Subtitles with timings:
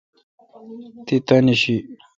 [1.05, 1.75] تی تانی شی۔